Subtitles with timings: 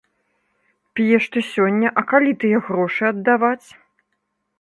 [0.99, 3.67] П'еш ты сёння, а калі тыя грошы аддаваць?